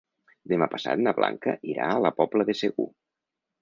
Demà 0.53 0.67
passat 0.71 1.03
na 1.03 1.13
Blanca 1.19 1.55
irà 1.75 1.93
a 1.93 2.03
la 2.09 2.15
Pobla 2.23 2.51
de 2.53 2.61
Segur. 2.65 2.93